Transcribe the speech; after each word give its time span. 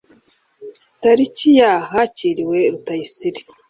tariki 1.01 1.49
ya 1.59 1.71
hakiriwe 1.89 2.59
rutayisire 2.71 3.39